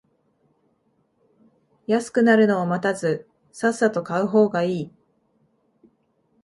[1.85, 4.91] 安くなるのを待たずさっさと買う方がいい